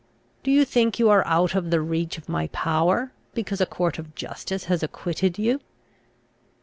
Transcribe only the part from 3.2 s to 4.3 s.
because a court of